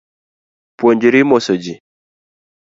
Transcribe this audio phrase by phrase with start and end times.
[0.77, 1.73] Puojri moso ji